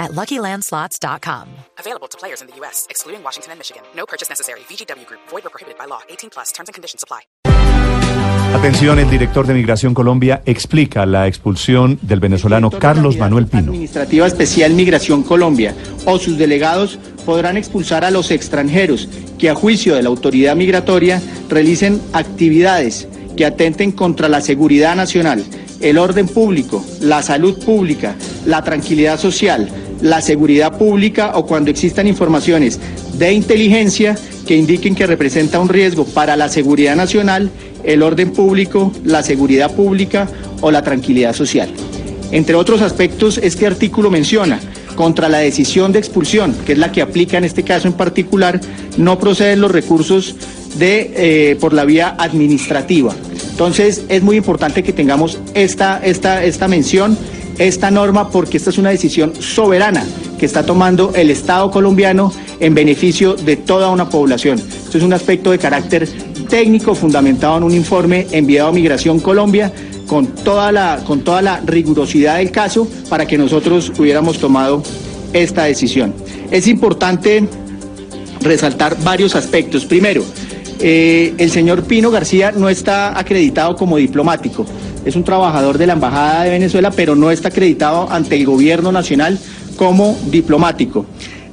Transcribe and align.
at 0.00 0.12
LuckyLandSlots.com. 0.12 1.46
Available 1.78 2.08
to 2.08 2.18
players 2.18 2.40
in 2.40 2.48
the 2.48 2.56
U.S., 2.60 2.86
excluding 2.90 3.22
Washington 3.22 3.52
and 3.52 3.60
Michigan. 3.60 3.82
No 3.94 4.06
purchase 4.06 4.28
necessary. 4.28 4.60
VGW 4.68 5.06
Group. 5.06 5.20
Void 5.28 5.46
or 5.46 5.50
prohibited 5.50 5.78
by 5.78 5.86
law. 5.86 6.00
18 6.08 6.30
plus. 6.30 6.50
Terms 6.52 6.68
and 6.68 6.74
conditions 6.74 7.04
apply. 7.04 7.20
Atención, 8.54 8.98
el 8.98 9.08
director 9.08 9.46
de 9.46 9.54
Migración 9.54 9.94
Colombia 9.94 10.42
explica 10.44 11.06
la 11.06 11.28
expulsión 11.28 12.00
del 12.02 12.18
venezolano 12.18 12.70
Carlos 12.70 13.16
Manuel 13.16 13.46
Pino. 13.46 13.70
Administrativa 13.70 14.26
Especial 14.26 14.72
Migración 14.74 15.22
Colombia 15.22 15.72
o 16.04 16.18
sus 16.18 16.36
delegados 16.36 16.98
podrán 17.24 17.56
expulsar 17.56 18.04
a 18.04 18.10
los 18.10 18.32
extranjeros 18.32 19.08
que 19.38 19.50
a 19.50 19.54
juicio 19.54 19.94
de 19.94 20.02
la 20.02 20.08
autoridad 20.08 20.56
migratoria 20.56 21.22
realicen 21.48 22.02
actividades 22.12 23.06
que 23.36 23.46
atenten 23.46 23.92
contra 23.92 24.28
la 24.28 24.40
seguridad 24.40 24.96
nacional, 24.96 25.44
el 25.80 25.96
orden 25.96 26.26
público, 26.26 26.84
la 27.00 27.22
salud 27.22 27.64
pública, 27.64 28.16
la 28.46 28.64
tranquilidad 28.64 29.18
social, 29.18 29.70
la 30.02 30.20
seguridad 30.20 30.76
pública 30.78 31.32
o 31.34 31.46
cuando 31.46 31.70
existan 31.70 32.06
informaciones 32.06 32.78
de 33.14 33.32
inteligencia 33.32 34.16
que 34.46 34.56
indiquen 34.56 34.94
que 34.94 35.06
representa 35.06 35.60
un 35.60 35.68
riesgo 35.68 36.04
para 36.04 36.36
la 36.36 36.48
seguridad 36.48 36.96
nacional, 36.96 37.50
el 37.84 38.02
orden 38.02 38.32
público, 38.32 38.92
la 39.04 39.22
seguridad 39.22 39.74
pública 39.74 40.28
o 40.60 40.70
la 40.70 40.82
tranquilidad 40.82 41.34
social. 41.34 41.70
Entre 42.32 42.54
otros 42.54 42.82
aspectos, 42.82 43.38
este 43.38 43.66
artículo 43.66 44.10
menciona 44.10 44.60
contra 44.94 45.28
la 45.28 45.38
decisión 45.38 45.92
de 45.92 45.98
expulsión, 45.98 46.54
que 46.66 46.72
es 46.72 46.78
la 46.78 46.92
que 46.92 47.02
aplica 47.02 47.38
en 47.38 47.44
este 47.44 47.62
caso 47.62 47.88
en 47.88 47.94
particular, 47.94 48.60
no 48.96 49.18
proceden 49.18 49.60
los 49.60 49.70
recursos 49.70 50.36
de, 50.78 51.12
eh, 51.14 51.56
por 51.56 51.72
la 51.72 51.84
vía 51.84 52.14
administrativa. 52.18 53.14
Entonces, 53.50 54.04
es 54.08 54.22
muy 54.22 54.36
importante 54.36 54.82
que 54.82 54.92
tengamos 54.92 55.38
esta, 55.54 56.00
esta, 56.04 56.44
esta 56.44 56.68
mención, 56.68 57.16
esta 57.60 57.90
norma, 57.90 58.30
porque 58.30 58.56
esta 58.56 58.70
es 58.70 58.78
una 58.78 58.88
decisión 58.88 59.34
soberana 59.38 60.02
que 60.38 60.46
está 60.46 60.64
tomando 60.64 61.12
el 61.14 61.30
Estado 61.30 61.70
colombiano 61.70 62.32
en 62.58 62.74
beneficio 62.74 63.34
de 63.34 63.56
toda 63.56 63.90
una 63.90 64.08
población. 64.08 64.58
Esto 64.58 64.96
es 64.96 65.04
un 65.04 65.12
aspecto 65.12 65.50
de 65.50 65.58
carácter 65.58 66.08
técnico 66.48 66.94
fundamentado 66.94 67.58
en 67.58 67.64
un 67.64 67.74
informe 67.74 68.26
enviado 68.32 68.70
a 68.70 68.72
Migración 68.72 69.20
Colombia 69.20 69.70
con 70.06 70.28
toda 70.28 70.72
la, 70.72 71.02
con 71.06 71.20
toda 71.20 71.42
la 71.42 71.60
rigurosidad 71.60 72.38
del 72.38 72.50
caso 72.50 72.88
para 73.10 73.26
que 73.26 73.36
nosotros 73.36 73.92
hubiéramos 73.98 74.38
tomado 74.38 74.82
esta 75.34 75.64
decisión. 75.64 76.14
Es 76.50 76.66
importante 76.66 77.46
resaltar 78.40 78.96
varios 79.04 79.36
aspectos. 79.36 79.84
Primero, 79.84 80.24
eh, 80.80 81.34
el 81.36 81.50
señor 81.50 81.84
Pino 81.84 82.10
García 82.10 82.52
no 82.52 82.70
está 82.70 83.18
acreditado 83.18 83.76
como 83.76 83.98
diplomático. 83.98 84.64
Es 85.04 85.16
un 85.16 85.24
trabajador 85.24 85.78
de 85.78 85.86
la 85.86 85.94
Embajada 85.94 86.44
de 86.44 86.50
Venezuela, 86.50 86.90
pero 86.90 87.14
no 87.14 87.30
está 87.30 87.48
acreditado 87.48 88.10
ante 88.10 88.36
el 88.36 88.44
gobierno 88.44 88.92
nacional 88.92 89.38
como 89.76 90.18
diplomático. 90.30 91.06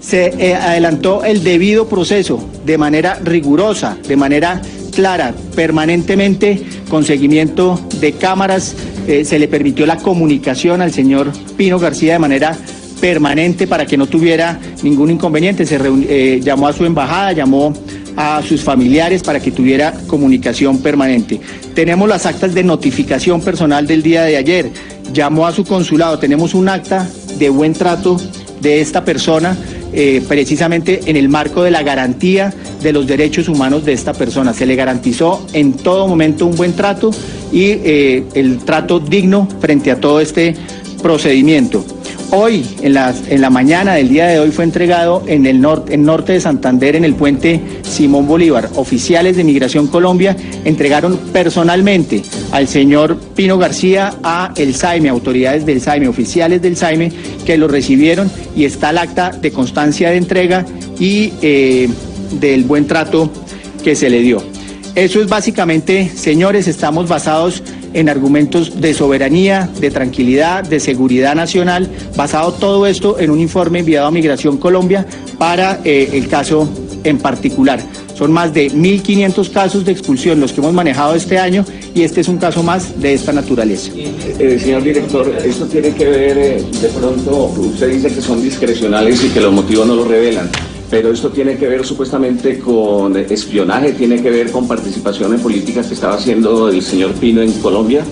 Se 0.00 0.34
eh, 0.38 0.54
adelantó 0.54 1.24
el 1.24 1.42
debido 1.42 1.88
proceso 1.88 2.42
de 2.64 2.78
manera 2.78 3.18
rigurosa, 3.22 3.96
de 4.06 4.16
manera 4.16 4.60
clara, 4.94 5.34
permanentemente, 5.54 6.62
con 6.88 7.04
seguimiento 7.04 7.80
de 8.00 8.12
cámaras. 8.12 8.74
Eh, 9.06 9.24
se 9.24 9.38
le 9.38 9.48
permitió 9.48 9.86
la 9.86 9.96
comunicación 9.96 10.80
al 10.80 10.92
señor 10.92 11.30
Pino 11.56 11.78
García 11.78 12.14
de 12.14 12.18
manera 12.18 12.56
permanente 13.00 13.66
para 13.66 13.84
que 13.84 13.98
no 13.98 14.06
tuviera 14.06 14.58
ningún 14.82 15.10
inconveniente. 15.10 15.66
Se 15.66 15.78
eh, 16.08 16.40
llamó 16.42 16.68
a 16.68 16.72
su 16.72 16.84
embajada, 16.84 17.32
llamó 17.32 17.74
a 18.16 18.42
sus 18.42 18.62
familiares 18.62 19.22
para 19.22 19.40
que 19.40 19.50
tuviera 19.50 19.92
comunicación 20.06 20.78
permanente. 20.78 21.40
Tenemos 21.74 22.08
las 22.08 22.26
actas 22.26 22.54
de 22.54 22.62
notificación 22.62 23.40
personal 23.40 23.86
del 23.86 24.02
día 24.02 24.22
de 24.22 24.36
ayer. 24.36 24.70
Llamó 25.12 25.46
a 25.46 25.52
su 25.52 25.64
consulado. 25.64 26.18
Tenemos 26.18 26.54
un 26.54 26.68
acta 26.68 27.08
de 27.38 27.48
buen 27.48 27.72
trato 27.72 28.16
de 28.60 28.80
esta 28.80 29.04
persona 29.04 29.56
eh, 29.92 30.22
precisamente 30.26 31.02
en 31.06 31.16
el 31.16 31.28
marco 31.28 31.62
de 31.62 31.70
la 31.70 31.82
garantía 31.82 32.52
de 32.82 32.92
los 32.92 33.06
derechos 33.06 33.48
humanos 33.48 33.84
de 33.84 33.92
esta 33.92 34.12
persona. 34.12 34.52
Se 34.52 34.66
le 34.66 34.74
garantizó 34.74 35.46
en 35.52 35.72
todo 35.72 36.08
momento 36.08 36.46
un 36.46 36.56
buen 36.56 36.72
trato 36.72 37.12
y 37.52 37.66
eh, 37.66 38.24
el 38.34 38.58
trato 38.58 38.98
digno 38.98 39.48
frente 39.60 39.90
a 39.92 40.00
todo 40.00 40.20
este 40.20 40.56
procedimiento. 41.00 41.84
Hoy, 42.36 42.66
en, 42.82 42.96
en 42.96 43.40
la 43.40 43.48
mañana 43.48 43.94
del 43.94 44.08
día 44.08 44.26
de 44.26 44.40
hoy, 44.40 44.50
fue 44.50 44.64
entregado 44.64 45.22
en 45.28 45.46
el 45.46 45.60
norte, 45.60 45.94
en 45.94 46.02
norte 46.02 46.32
de 46.32 46.40
Santander, 46.40 46.96
en 46.96 47.04
el 47.04 47.14
puente 47.14 47.60
Simón 47.82 48.26
Bolívar. 48.26 48.70
Oficiales 48.74 49.36
de 49.36 49.44
Migración 49.44 49.86
Colombia 49.86 50.36
entregaron 50.64 51.16
personalmente 51.32 52.22
al 52.50 52.66
señor 52.66 53.18
Pino 53.36 53.56
García 53.56 54.16
a 54.24 54.52
el 54.56 54.74
SAIME, 54.74 55.10
autoridades 55.10 55.64
del 55.64 55.80
SAIME, 55.80 56.08
oficiales 56.08 56.60
del 56.60 56.76
SAIME, 56.76 57.12
que 57.46 57.56
lo 57.56 57.68
recibieron 57.68 58.28
y 58.56 58.64
está 58.64 58.90
el 58.90 58.98
acta 58.98 59.30
de 59.30 59.52
constancia 59.52 60.10
de 60.10 60.16
entrega 60.16 60.66
y 60.98 61.32
eh, 61.40 61.88
del 62.40 62.64
buen 62.64 62.88
trato 62.88 63.30
que 63.84 63.94
se 63.94 64.10
le 64.10 64.22
dio. 64.22 64.42
Eso 64.96 65.20
es 65.20 65.28
básicamente, 65.28 66.08
señores, 66.08 66.66
estamos 66.66 67.08
basados 67.08 67.62
en 67.94 68.08
argumentos 68.08 68.80
de 68.80 68.92
soberanía, 68.92 69.70
de 69.80 69.90
tranquilidad, 69.90 70.64
de 70.64 70.80
seguridad 70.80 71.34
nacional, 71.34 71.88
basado 72.16 72.52
todo 72.52 72.86
esto 72.86 73.18
en 73.18 73.30
un 73.30 73.40
informe 73.40 73.78
enviado 73.78 74.06
a 74.06 74.10
Migración 74.10 74.58
Colombia 74.58 75.06
para 75.38 75.80
eh, 75.84 76.10
el 76.12 76.28
caso 76.28 76.68
en 77.04 77.18
particular. 77.18 77.80
Son 78.14 78.30
más 78.32 78.54
de 78.54 78.70
1.500 78.70 79.50
casos 79.50 79.84
de 79.84 79.92
expulsión 79.92 80.40
los 80.40 80.52
que 80.52 80.60
hemos 80.60 80.72
manejado 80.72 81.14
este 81.14 81.38
año 81.38 81.64
y 81.94 82.02
este 82.02 82.20
es 82.20 82.28
un 82.28 82.38
caso 82.38 82.62
más 82.62 83.00
de 83.00 83.14
esta 83.14 83.32
naturaleza. 83.32 83.92
Eh, 83.96 84.58
señor 84.60 84.82
director, 84.82 85.34
esto 85.44 85.66
tiene 85.66 85.90
que 85.90 86.04
ver, 86.04 86.38
eh, 86.38 86.64
de 86.80 86.88
pronto, 86.88 87.52
usted 87.56 87.90
dice 87.90 88.14
que 88.14 88.20
son 88.20 88.42
discrecionales 88.42 89.24
y 89.24 89.28
que 89.28 89.40
los 89.40 89.52
motivos 89.52 89.86
no 89.86 89.96
lo 89.96 90.04
revelan 90.04 90.50
pero 90.94 91.10
esto 91.10 91.30
tiene 91.30 91.56
que 91.56 91.66
ver 91.66 91.84
supuestamente 91.84 92.60
con 92.60 93.16
espionaje, 93.16 93.94
tiene 93.94 94.22
que 94.22 94.30
ver 94.30 94.52
con 94.52 94.68
participación 94.68 95.34
en 95.34 95.40
políticas 95.40 95.88
que 95.88 95.94
estaba 95.94 96.14
haciendo 96.14 96.68
el 96.68 96.82
señor 96.82 97.10
Pino 97.14 97.42
en 97.42 97.52
Colombia. 97.54 98.04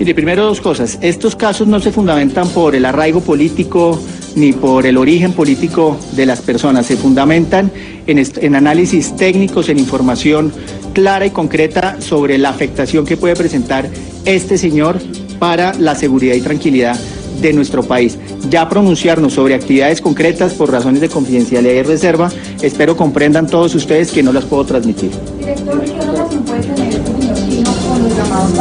Mire, 0.00 0.16
primero 0.16 0.44
dos 0.44 0.60
cosas. 0.60 0.98
Estos 1.00 1.36
casos 1.36 1.68
no 1.68 1.78
se 1.78 1.92
fundamentan 1.92 2.48
por 2.48 2.74
el 2.74 2.86
arraigo 2.86 3.20
político 3.20 4.02
ni 4.34 4.52
por 4.52 4.84
el 4.84 4.96
origen 4.96 5.32
político 5.32 5.96
de 6.16 6.26
las 6.26 6.40
personas, 6.40 6.86
se 6.86 6.96
fundamentan 6.96 7.70
en, 8.08 8.18
en 8.18 8.56
análisis 8.56 9.14
técnicos, 9.14 9.68
en 9.68 9.78
información 9.78 10.52
clara 10.92 11.26
y 11.26 11.30
concreta 11.30 12.00
sobre 12.00 12.36
la 12.36 12.48
afectación 12.48 13.06
que 13.06 13.16
puede 13.16 13.36
presentar 13.36 13.88
este 14.24 14.58
señor 14.58 14.98
para 15.38 15.72
la 15.74 15.94
seguridad 15.94 16.34
y 16.34 16.40
tranquilidad 16.40 16.98
de 17.40 17.52
nuestro 17.52 17.84
país. 17.84 18.18
Ya 18.50 18.68
pronunciarnos 18.68 19.32
sobre 19.32 19.54
actividades 19.54 20.00
concretas 20.00 20.52
por 20.54 20.70
razones 20.70 21.00
de 21.00 21.08
confidencialidad 21.08 21.74
y 21.74 21.82
reserva, 21.82 22.30
espero 22.62 22.96
comprendan 22.96 23.46
todos 23.46 23.74
ustedes 23.74 24.12
que 24.12 24.22
no 24.22 24.32
las 24.32 24.44
puedo 24.44 24.64
transmitir. 24.64 25.10
Director, 25.38 25.84
¿qué 25.84 26.00
relación 26.00 26.44
puede 26.44 26.60
tener 26.62 27.00
con 27.00 28.02
los 28.02 28.16
llamados 28.16 28.52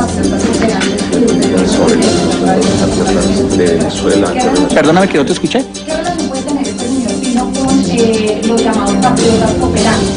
de 3.58 3.66
Venezuela? 3.68 4.34
Perdóname 4.74 5.08
que 5.08 5.18
no 5.18 5.26
te 5.26 5.34
escuché. 5.34 5.66
¿Qué 5.86 5.94
relación 5.94 6.30
puede 6.30 6.42
tener 6.44 6.68
este 6.68 6.88
señor 6.88 7.12
Pino 7.22 7.52
con 7.54 7.84
eh, 7.90 8.42
los 8.46 8.64
llamados 8.64 8.96
patriotas? 8.96 10.13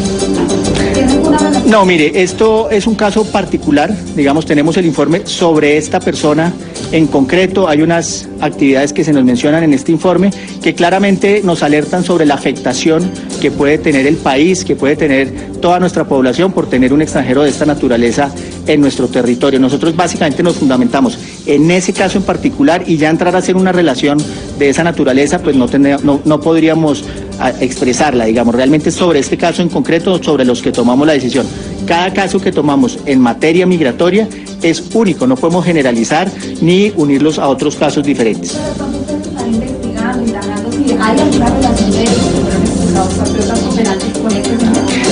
No, 1.66 1.84
mire, 1.84 2.22
esto 2.22 2.70
es 2.70 2.86
un 2.86 2.94
caso 2.94 3.24
particular. 3.24 3.92
Digamos, 4.14 4.46
tenemos 4.46 4.76
el 4.76 4.86
informe 4.86 5.26
sobre 5.26 5.76
esta 5.76 5.98
persona 5.98 6.52
en 6.92 7.08
concreto. 7.08 7.68
Hay 7.68 7.82
unas 7.82 8.28
actividades 8.40 8.92
que 8.92 9.02
se 9.02 9.12
nos 9.12 9.24
mencionan 9.24 9.64
en 9.64 9.74
este 9.74 9.90
informe 9.90 10.30
que 10.62 10.76
claramente 10.76 11.40
nos 11.42 11.64
alertan 11.64 12.04
sobre 12.04 12.24
la 12.24 12.34
afectación 12.34 13.10
que 13.40 13.50
puede 13.50 13.78
tener 13.78 14.06
el 14.06 14.16
país, 14.16 14.64
que 14.64 14.76
puede 14.76 14.94
tener 14.94 15.32
toda 15.60 15.80
nuestra 15.80 16.04
población 16.04 16.52
por 16.52 16.70
tener 16.70 16.92
un 16.92 17.02
extranjero 17.02 17.42
de 17.42 17.50
esta 17.50 17.66
naturaleza 17.66 18.30
en 18.66 18.80
nuestro 18.80 19.08
territorio. 19.08 19.58
Nosotros 19.58 19.94
básicamente 19.94 20.42
nos 20.42 20.56
fundamentamos 20.56 21.18
en 21.46 21.70
ese 21.70 21.92
caso 21.92 22.18
en 22.18 22.24
particular 22.24 22.84
y 22.86 22.96
ya 22.96 23.10
entrar 23.10 23.34
a 23.34 23.38
hacer 23.38 23.56
una 23.56 23.72
relación 23.72 24.18
de 24.58 24.68
esa 24.68 24.84
naturaleza, 24.84 25.40
pues 25.40 25.56
no, 25.56 25.66
no, 26.02 26.20
no 26.24 26.40
podríamos 26.40 27.04
expresarla, 27.60 28.24
digamos, 28.24 28.54
realmente 28.54 28.90
sobre 28.90 29.18
este 29.18 29.36
caso 29.36 29.62
en 29.62 29.68
concreto, 29.68 30.22
sobre 30.22 30.44
los 30.44 30.62
que 30.62 30.72
tomamos 30.72 31.06
la 31.06 31.12
decisión. 31.12 31.46
Cada 31.86 32.12
caso 32.12 32.40
que 32.40 32.52
tomamos 32.52 32.98
en 33.06 33.20
materia 33.20 33.66
migratoria 33.66 34.28
es 34.62 34.82
único, 34.94 35.26
no 35.26 35.36
podemos 35.36 35.64
generalizar 35.64 36.30
ni 36.60 36.92
unirlos 36.96 37.38
a 37.38 37.48
otros 37.48 37.76
casos 37.76 38.04
diferentes. 38.04 38.56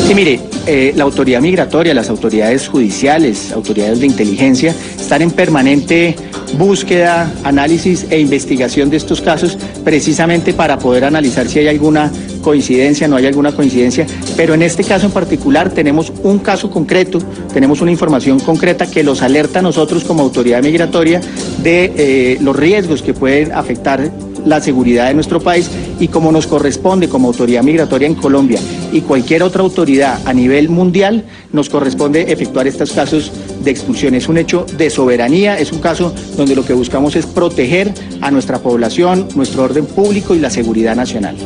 Sí, 0.06 0.14
mire, 0.14 0.38
eh, 0.66 0.92
la 0.94 1.04
autoridad 1.04 1.40
migratoria, 1.40 1.94
las 1.94 2.10
autoridades 2.10 2.68
judiciales, 2.68 3.52
autoridades 3.52 4.00
de 4.00 4.06
inteligencia, 4.06 4.74
están 5.00 5.22
en 5.22 5.30
permanente 5.30 6.14
búsqueda, 6.58 7.32
análisis 7.42 8.06
e 8.10 8.20
investigación 8.20 8.90
de 8.90 8.98
estos 8.98 9.22
casos, 9.22 9.56
precisamente 9.82 10.52
para 10.52 10.78
poder 10.78 11.04
analizar 11.04 11.48
si 11.48 11.60
hay 11.60 11.68
alguna 11.68 12.12
coincidencia, 12.42 13.08
no 13.08 13.16
hay 13.16 13.24
alguna 13.24 13.52
coincidencia, 13.52 14.06
pero 14.36 14.52
en 14.52 14.62
este 14.62 14.84
caso 14.84 15.06
en 15.06 15.12
particular 15.12 15.70
tenemos 15.70 16.12
un 16.22 16.38
caso 16.38 16.70
concreto, 16.70 17.18
tenemos 17.54 17.80
una 17.80 17.90
información 17.90 18.38
concreta 18.40 18.86
que 18.86 19.02
los 19.02 19.22
alerta 19.22 19.60
a 19.60 19.62
nosotros 19.62 20.04
como 20.04 20.22
autoridad 20.22 20.62
migratoria 20.62 21.22
de 21.62 21.92
eh, 21.96 22.38
los 22.42 22.54
riesgos 22.54 23.02
que 23.02 23.14
pueden 23.14 23.52
afectar 23.52 24.10
la 24.44 24.60
seguridad 24.60 25.08
de 25.08 25.14
nuestro 25.14 25.40
país 25.40 25.70
y 26.00 26.08
como 26.08 26.32
nos 26.32 26.46
corresponde 26.46 27.08
como 27.08 27.28
autoridad 27.28 27.62
migratoria 27.62 28.06
en 28.06 28.14
Colombia 28.14 28.60
y 28.92 29.00
cualquier 29.02 29.42
otra 29.42 29.62
autoridad 29.62 30.20
a 30.24 30.32
nivel 30.32 30.68
mundial, 30.68 31.24
nos 31.52 31.68
corresponde 31.68 32.32
efectuar 32.32 32.66
estos 32.66 32.92
casos 32.92 33.32
de 33.62 33.70
expulsión. 33.70 34.14
Es 34.14 34.28
un 34.28 34.38
hecho 34.38 34.66
de 34.76 34.90
soberanía, 34.90 35.58
es 35.58 35.72
un 35.72 35.80
caso 35.80 36.14
donde 36.36 36.54
lo 36.54 36.64
que 36.64 36.74
buscamos 36.74 37.16
es 37.16 37.26
proteger 37.26 37.92
a 38.20 38.30
nuestra 38.30 38.58
población, 38.58 39.28
nuestro 39.34 39.64
orden 39.64 39.86
público 39.86 40.34
y 40.34 40.40
la 40.40 40.50
seguridad 40.50 40.96
nacional. 40.96 41.36